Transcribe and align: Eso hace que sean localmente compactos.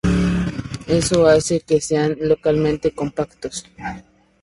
Eso 0.87 1.27
hace 1.27 1.59
que 1.59 1.79
sean 1.79 2.17
localmente 2.21 2.89
compactos. 2.89 3.67